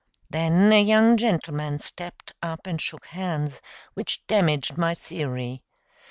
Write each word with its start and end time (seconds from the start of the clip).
Then 0.31 0.73
a 0.73 0.81
young 0.81 1.15
gentleman 1.15 1.77
stepped 1.77 2.33
up 2.41 2.65
and 2.65 2.81
shook 2.81 3.05
hands, 3.05 3.61
which 3.93 4.25
damaged 4.25 4.75
my 4.75 4.95
theory. 4.95 5.61